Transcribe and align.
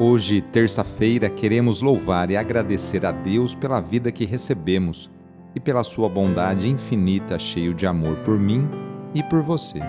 Hoje, 0.00 0.40
terça-feira, 0.40 1.28
queremos 1.28 1.82
louvar 1.82 2.30
e 2.30 2.36
agradecer 2.36 3.04
a 3.04 3.10
Deus 3.10 3.52
pela 3.52 3.80
vida 3.80 4.12
que 4.12 4.24
recebemos 4.24 5.10
e 5.56 5.58
pela 5.58 5.82
sua 5.82 6.08
bondade 6.08 6.68
infinita, 6.68 7.36
cheio 7.36 7.74
de 7.74 7.84
amor 7.84 8.14
por 8.18 8.38
mim 8.38 8.68
e 9.12 9.24
por 9.24 9.42
você. 9.42 9.80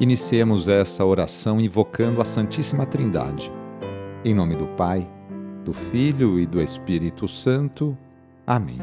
Iniciemos 0.00 0.66
essa 0.66 1.04
oração 1.04 1.60
invocando 1.60 2.20
a 2.20 2.24
Santíssima 2.24 2.84
Trindade. 2.84 3.52
Em 4.24 4.34
nome 4.34 4.56
do 4.56 4.66
Pai, 4.66 5.08
do 5.64 5.72
Filho 5.72 6.36
e 6.36 6.44
do 6.44 6.60
Espírito 6.60 7.28
Santo. 7.28 7.96
Amém. 8.44 8.80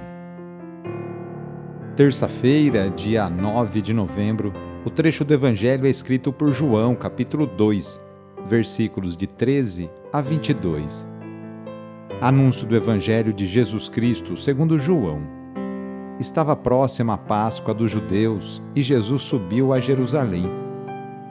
Terça-feira, 1.98 2.90
dia 2.90 3.30
9 3.30 3.82
de 3.82 3.94
novembro, 3.94 4.54
o 4.86 4.90
trecho 4.90 5.26
do 5.26 5.34
Evangelho 5.34 5.86
é 5.86 5.90
escrito 5.90 6.32
por 6.32 6.54
João, 6.54 6.96
capítulo 6.96 7.46
2 7.46 8.07
versículos 8.46 9.18
de 9.18 9.28
13 9.28 9.90
a 10.12 10.22
22. 10.22 11.08
Anúncio 12.22 12.68
do 12.68 12.76
Evangelho 12.76 13.34
de 13.34 13.46
Jesus 13.46 13.90
Cristo 13.90 14.36
segundo 14.38 14.80
João. 14.80 15.22
Estava 16.20 16.56
próxima 16.56 17.14
a 17.14 17.18
Páscoa 17.18 17.74
dos 17.74 17.92
judeus 17.92 18.62
e 18.76 18.82
Jesus 18.82 19.24
subiu 19.24 19.72
a 19.72 19.80
Jerusalém. 19.80 20.50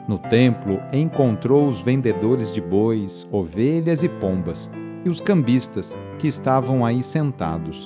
No 0.07 0.17
templo 0.17 0.79
encontrou 0.93 1.67
os 1.67 1.81
vendedores 1.81 2.51
de 2.51 2.61
bois, 2.61 3.27
ovelhas 3.31 4.03
e 4.03 4.09
pombas 4.09 4.69
e 5.03 5.09
os 5.09 5.19
cambistas 5.19 5.95
que 6.17 6.27
estavam 6.27 6.85
aí 6.85 7.03
sentados. 7.03 7.85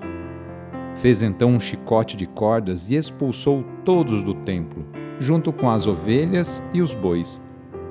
Fez 0.96 1.24
então 1.24 1.50
um 1.50 1.60
chicote 1.60 2.16
de 2.16 2.28
cordas 2.28 2.90
e 2.90 2.96
expulsou 2.96 3.64
todos 3.84 4.24
do 4.24 4.36
templo, 4.36 4.86
junto 5.20 5.52
com 5.52 5.70
as 5.70 5.88
ovelhas 5.88 6.62
e 6.74 6.82
os 6.82 6.94
bois 6.94 7.42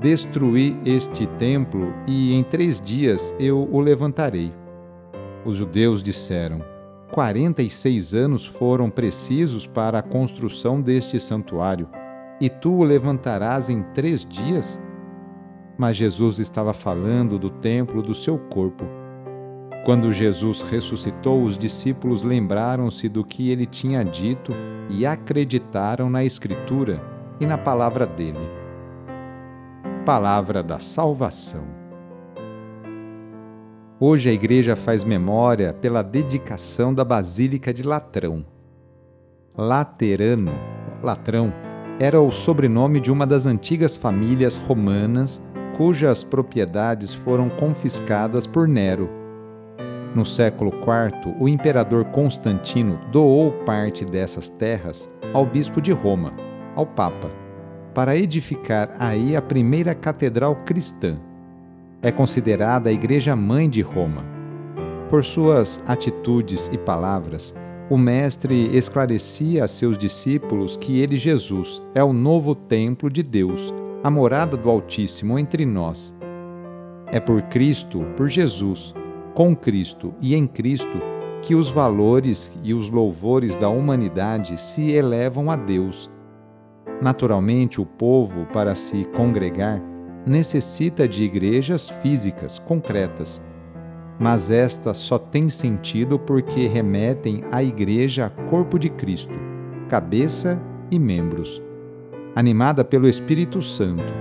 Destruí 0.00 0.78
este 0.84 1.26
templo 1.26 1.94
e 2.06 2.34
em 2.34 2.42
três 2.42 2.78
dias 2.78 3.34
eu 3.40 3.66
o 3.72 3.80
levantarei. 3.80 4.52
Os 5.42 5.56
judeus 5.56 6.02
disseram: 6.02 6.62
Quarenta 7.10 7.62
e 7.62 7.70
seis 7.70 8.12
anos 8.12 8.44
foram 8.44 8.90
precisos 8.90 9.66
para 9.66 9.98
a 9.98 10.02
construção 10.02 10.82
deste 10.82 11.18
santuário, 11.18 11.88
e 12.38 12.50
tu 12.50 12.74
o 12.74 12.84
levantarás 12.84 13.70
em 13.70 13.82
três 13.94 14.26
dias? 14.26 14.78
Mas 15.78 15.96
Jesus 15.96 16.38
estava 16.38 16.74
falando 16.74 17.38
do 17.38 17.48
templo 17.48 18.02
do 18.02 18.14
seu 18.14 18.38
corpo. 18.38 18.84
Quando 19.86 20.12
Jesus 20.12 20.60
ressuscitou, 20.60 21.42
os 21.42 21.56
discípulos 21.56 22.22
lembraram-se 22.22 23.08
do 23.08 23.24
que 23.24 23.50
ele 23.50 23.64
tinha 23.64 24.04
dito 24.04 24.52
e 24.90 25.06
acreditaram 25.06 26.10
na 26.10 26.22
Escritura 26.22 27.02
e 27.40 27.46
na 27.46 27.56
palavra 27.56 28.06
dele. 28.06 28.65
Palavra 30.06 30.62
da 30.62 30.78
Salvação. 30.78 31.64
Hoje 33.98 34.28
a 34.28 34.32
Igreja 34.32 34.76
faz 34.76 35.02
memória 35.02 35.72
pela 35.72 36.00
dedicação 36.00 36.94
da 36.94 37.04
Basílica 37.04 37.74
de 37.74 37.82
Latrão. 37.82 38.46
Laterano, 39.58 40.52
Latrão, 41.02 41.52
era 41.98 42.20
o 42.20 42.30
sobrenome 42.30 43.00
de 43.00 43.10
uma 43.10 43.26
das 43.26 43.46
antigas 43.46 43.96
famílias 43.96 44.56
romanas 44.56 45.42
cujas 45.76 46.22
propriedades 46.22 47.12
foram 47.12 47.48
confiscadas 47.48 48.46
por 48.46 48.68
Nero. 48.68 49.10
No 50.14 50.24
século 50.24 50.70
IV, 50.70 51.34
o 51.40 51.48
imperador 51.48 52.04
Constantino 52.04 53.00
doou 53.10 53.50
parte 53.64 54.04
dessas 54.04 54.48
terras 54.48 55.10
ao 55.34 55.44
bispo 55.44 55.80
de 55.80 55.90
Roma, 55.90 56.32
ao 56.76 56.86
Papa 56.86 57.28
para 57.96 58.14
edificar 58.14 58.94
aí 58.98 59.34
a 59.34 59.40
primeira 59.40 59.94
catedral 59.94 60.54
cristã. 60.66 61.18
É 62.02 62.12
considerada 62.12 62.90
a 62.90 62.92
Igreja 62.92 63.34
Mãe 63.34 63.70
de 63.70 63.80
Roma. 63.80 64.22
Por 65.08 65.24
suas 65.24 65.82
atitudes 65.86 66.68
e 66.70 66.76
palavras, 66.76 67.54
o 67.88 67.96
Mestre 67.96 68.68
esclarecia 68.76 69.64
a 69.64 69.68
seus 69.68 69.96
discípulos 69.96 70.76
que 70.76 71.00
ele, 71.00 71.16
Jesus, 71.16 71.82
é 71.94 72.04
o 72.04 72.12
novo 72.12 72.54
templo 72.54 73.08
de 73.08 73.22
Deus, 73.22 73.72
a 74.04 74.10
morada 74.10 74.58
do 74.58 74.68
Altíssimo 74.68 75.38
entre 75.38 75.64
nós. 75.64 76.14
É 77.06 77.18
por 77.18 77.40
Cristo, 77.44 78.04
por 78.14 78.28
Jesus, 78.28 78.92
com 79.32 79.56
Cristo 79.56 80.12
e 80.20 80.34
em 80.34 80.46
Cristo 80.46 81.00
que 81.40 81.54
os 81.54 81.70
valores 81.70 82.58
e 82.62 82.74
os 82.74 82.90
louvores 82.90 83.56
da 83.56 83.70
humanidade 83.70 84.60
se 84.60 84.90
elevam 84.90 85.50
a 85.50 85.56
Deus 85.56 86.10
Naturalmente, 87.00 87.80
o 87.80 87.86
povo, 87.86 88.46
para 88.46 88.74
se 88.74 89.04
congregar, 89.06 89.82
necessita 90.26 91.06
de 91.06 91.24
igrejas 91.24 91.88
físicas, 91.88 92.58
concretas. 92.58 93.40
Mas 94.18 94.50
estas 94.50 94.98
só 94.98 95.18
têm 95.18 95.48
sentido 95.50 96.18
porque 96.18 96.66
remetem 96.66 97.44
à 97.52 97.62
igreja 97.62 98.30
corpo 98.48 98.78
de 98.78 98.88
Cristo, 98.88 99.38
cabeça 99.88 100.60
e 100.90 100.98
membros. 100.98 101.62
Animada 102.34 102.82
pelo 102.84 103.08
Espírito 103.08 103.60
Santo. 103.60 104.12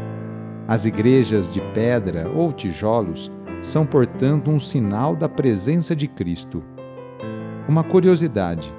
As 0.68 0.86
igrejas 0.86 1.50
de 1.50 1.62
pedra 1.74 2.30
ou 2.30 2.52
tijolos 2.52 3.31
são, 3.62 3.86
portanto, 3.86 4.52
um 4.52 4.59
sinal 4.59 5.16
da 5.16 5.30
presença 5.30 5.96
de 5.96 6.07
Cristo. 6.07 6.62
Uma 7.69 7.84
curiosidade: 7.84 8.74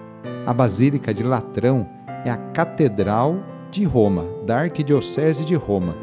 a 0.45 0.53
Basílica 0.53 1.15
de 1.15 1.23
Latrão 1.23 1.89
é 2.25 2.31
a 2.31 2.37
catedral 2.37 3.37
de 3.77 3.85
Roma, 3.85 4.25
da 4.47 4.61
Arquidiocese 4.61 5.45
de 5.45 5.55
Roma. 5.55 5.95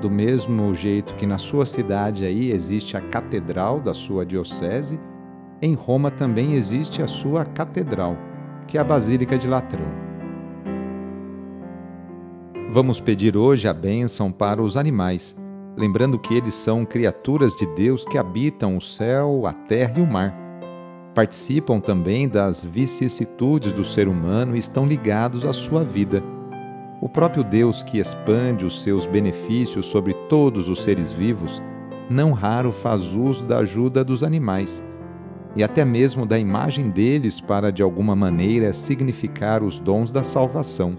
Do 0.00 0.10
mesmo 0.10 0.74
jeito 0.74 1.14
que 1.14 1.24
na 1.24 1.38
sua 1.38 1.64
cidade 1.64 2.24
aí 2.24 2.50
existe 2.50 2.96
a 2.96 3.00
catedral 3.00 3.78
da 3.78 3.94
sua 3.94 4.26
diocese, 4.26 4.98
em 5.60 5.72
Roma 5.72 6.10
também 6.10 6.54
existe 6.54 7.00
a 7.00 7.06
sua 7.06 7.44
catedral, 7.44 8.16
que 8.66 8.76
é 8.76 8.80
a 8.80 8.84
Basílica 8.84 9.38
de 9.38 9.46
Latrão. 9.46 9.86
Vamos 12.72 12.98
pedir 12.98 13.36
hoje 13.36 13.68
a 13.68 13.72
bênção 13.72 14.32
para 14.32 14.60
os 14.60 14.76
animais, 14.76 15.36
lembrando 15.76 16.18
que 16.18 16.34
eles 16.34 16.54
são 16.54 16.84
criaturas 16.84 17.54
de 17.54 17.66
Deus 17.76 18.04
que 18.04 18.18
habitam 18.18 18.76
o 18.76 18.80
céu, 18.80 19.46
a 19.46 19.52
terra 19.52 19.92
e 19.96 20.02
o 20.02 20.06
mar. 20.08 20.36
Participam 21.14 21.78
também 21.78 22.28
das 22.28 22.64
vicissitudes 22.64 23.72
do 23.72 23.84
ser 23.84 24.08
humano 24.08 24.56
e 24.56 24.58
estão 24.58 24.84
ligados 24.84 25.46
à 25.46 25.52
sua 25.52 25.84
vida 25.84 26.20
o 27.02 27.08
próprio 27.08 27.42
Deus 27.42 27.82
que 27.82 27.98
expande 27.98 28.64
os 28.64 28.80
seus 28.80 29.06
benefícios 29.06 29.86
sobre 29.86 30.14
todos 30.28 30.68
os 30.68 30.84
seres 30.84 31.10
vivos, 31.10 31.60
não 32.08 32.30
raro 32.30 32.70
faz 32.70 33.12
uso 33.12 33.42
da 33.42 33.58
ajuda 33.58 34.04
dos 34.04 34.22
animais 34.22 34.80
e 35.56 35.64
até 35.64 35.84
mesmo 35.84 36.24
da 36.24 36.38
imagem 36.38 36.90
deles 36.90 37.40
para 37.40 37.72
de 37.72 37.82
alguma 37.82 38.14
maneira 38.14 38.72
significar 38.72 39.64
os 39.64 39.80
dons 39.80 40.12
da 40.12 40.22
salvação. 40.22 40.96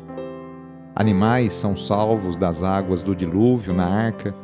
Animais 0.93 1.53
são 1.53 1.73
salvos 1.73 2.35
das 2.35 2.61
águas 2.61 3.01
do 3.01 3.15
dilúvio 3.15 3.73
na 3.73 3.87
arca 3.87 4.35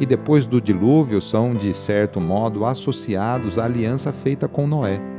e 0.00 0.04
depois 0.04 0.46
do 0.46 0.60
dilúvio 0.60 1.22
são, 1.22 1.54
de 1.54 1.72
certo 1.74 2.20
modo, 2.20 2.66
associados 2.66 3.56
à 3.56 3.66
aliança 3.66 4.12
feita 4.12 4.48
com 4.48 4.66
Noé. 4.66 5.13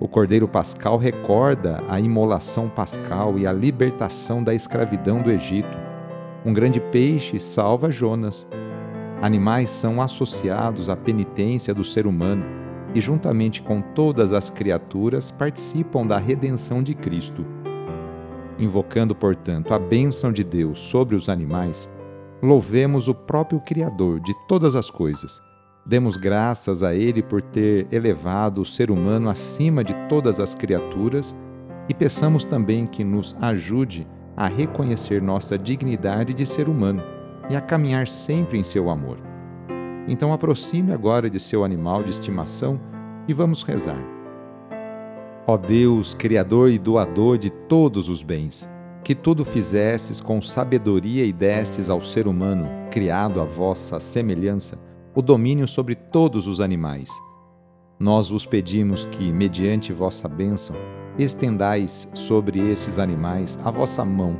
O 0.00 0.06
Cordeiro 0.06 0.46
Pascal 0.46 0.96
recorda 0.96 1.82
a 1.88 1.98
imolação 1.98 2.68
pascal 2.68 3.36
e 3.36 3.48
a 3.48 3.52
libertação 3.52 4.44
da 4.44 4.54
escravidão 4.54 5.20
do 5.20 5.30
Egito. 5.30 5.76
Um 6.46 6.52
grande 6.52 6.78
peixe 6.78 7.40
salva 7.40 7.90
Jonas. 7.90 8.46
Animais 9.20 9.70
são 9.70 10.00
associados 10.00 10.88
à 10.88 10.94
penitência 10.94 11.74
do 11.74 11.82
ser 11.82 12.06
humano 12.06 12.44
e, 12.94 13.00
juntamente 13.00 13.60
com 13.60 13.82
todas 13.82 14.32
as 14.32 14.48
criaturas, 14.48 15.32
participam 15.32 16.06
da 16.06 16.16
redenção 16.16 16.80
de 16.80 16.94
Cristo. 16.94 17.44
Invocando, 18.56 19.16
portanto, 19.16 19.74
a 19.74 19.80
bênção 19.80 20.32
de 20.32 20.44
Deus 20.44 20.78
sobre 20.78 21.16
os 21.16 21.28
animais, 21.28 21.90
louvemos 22.40 23.08
o 23.08 23.14
próprio 23.14 23.60
Criador 23.60 24.20
de 24.20 24.32
todas 24.46 24.76
as 24.76 24.90
coisas 24.90 25.47
Demos 25.88 26.18
graças 26.18 26.82
a 26.82 26.94
Ele 26.94 27.22
por 27.22 27.42
ter 27.42 27.86
elevado 27.90 28.60
o 28.60 28.66
ser 28.66 28.90
humano 28.90 29.30
acima 29.30 29.82
de 29.82 29.94
todas 30.06 30.38
as 30.38 30.54
criaturas 30.54 31.34
e 31.88 31.94
peçamos 31.94 32.44
também 32.44 32.86
que 32.86 33.02
nos 33.02 33.34
ajude 33.40 34.06
a 34.36 34.46
reconhecer 34.46 35.22
nossa 35.22 35.56
dignidade 35.56 36.34
de 36.34 36.44
ser 36.44 36.68
humano 36.68 37.02
e 37.48 37.56
a 37.56 37.60
caminhar 37.62 38.06
sempre 38.06 38.58
em 38.58 38.62
seu 38.62 38.90
amor. 38.90 39.16
Então 40.06 40.30
aproxime 40.30 40.92
agora 40.92 41.30
de 41.30 41.40
seu 41.40 41.64
animal 41.64 42.02
de 42.02 42.10
estimação 42.10 42.78
e 43.26 43.32
vamos 43.32 43.62
rezar. 43.62 43.98
Ó 45.46 45.56
Deus, 45.56 46.12
Criador 46.12 46.68
e 46.68 46.78
doador 46.78 47.38
de 47.38 47.48
todos 47.48 48.10
os 48.10 48.22
bens, 48.22 48.68
que 49.02 49.14
tudo 49.14 49.42
fizestes 49.42 50.20
com 50.20 50.42
sabedoria 50.42 51.24
e 51.24 51.32
destes 51.32 51.88
ao 51.88 52.02
ser 52.02 52.26
humano, 52.26 52.68
criado 52.90 53.40
à 53.40 53.44
vossa 53.44 53.98
semelhança, 53.98 54.78
o 55.18 55.22
domínio 55.22 55.66
sobre 55.66 55.96
todos 55.96 56.46
os 56.46 56.60
animais. 56.60 57.10
Nós 57.98 58.28
vos 58.28 58.46
pedimos 58.46 59.04
que, 59.04 59.32
mediante 59.32 59.92
vossa 59.92 60.28
bênção, 60.28 60.76
estendais 61.18 62.08
sobre 62.14 62.60
estes 62.70 63.00
animais 63.00 63.58
a 63.64 63.70
vossa 63.72 64.04
mão 64.04 64.38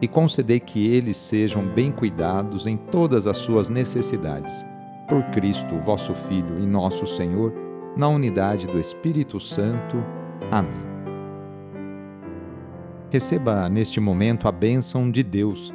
e 0.00 0.06
concedei 0.06 0.60
que 0.60 0.86
eles 0.86 1.16
sejam 1.16 1.66
bem 1.66 1.90
cuidados 1.90 2.68
em 2.68 2.76
todas 2.76 3.26
as 3.26 3.38
suas 3.38 3.68
necessidades. 3.68 4.64
Por 5.08 5.20
Cristo, 5.30 5.76
vosso 5.80 6.14
Filho 6.14 6.60
e 6.60 6.64
nosso 6.64 7.08
Senhor, 7.08 7.52
na 7.96 8.08
unidade 8.08 8.68
do 8.68 8.78
Espírito 8.78 9.40
Santo. 9.40 9.96
Amém. 10.48 10.70
Receba 13.10 13.68
neste 13.68 13.98
momento 13.98 14.46
a 14.46 14.52
bênção 14.52 15.10
de 15.10 15.24
Deus. 15.24 15.74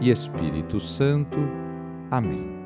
e 0.00 0.10
Espírito 0.10 0.78
Santo. 0.80 1.38
Amém. 2.10 2.58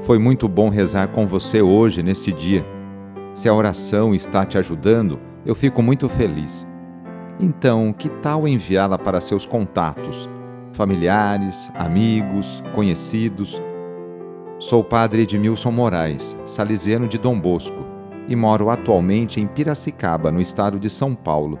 Foi 0.00 0.18
muito 0.18 0.48
bom 0.48 0.68
rezar 0.68 1.08
com 1.08 1.26
você 1.26 1.60
hoje, 1.62 2.02
neste 2.02 2.32
dia. 2.32 2.64
Se 3.32 3.48
a 3.48 3.54
oração 3.54 4.14
está 4.14 4.44
te 4.44 4.56
ajudando, 4.56 5.18
eu 5.44 5.54
fico 5.54 5.82
muito 5.82 6.08
feliz. 6.08 6.66
Então, 7.38 7.92
que 7.92 8.08
tal 8.08 8.46
enviá-la 8.48 8.98
para 8.98 9.20
seus 9.20 9.44
contatos, 9.44 10.28
familiares, 10.72 11.70
amigos, 11.74 12.62
conhecidos? 12.72 13.60
Sou 14.58 14.80
o 14.80 14.84
padre 14.84 15.22
Edmilson 15.22 15.70
Moraes, 15.70 16.36
salesiano 16.46 17.06
de 17.06 17.18
Dom 17.18 17.38
Bosco, 17.38 17.84
e 18.26 18.34
moro 18.34 18.70
atualmente 18.70 19.40
em 19.40 19.46
Piracicaba, 19.46 20.32
no 20.32 20.40
estado 20.40 20.78
de 20.78 20.88
São 20.88 21.14
Paulo. 21.14 21.60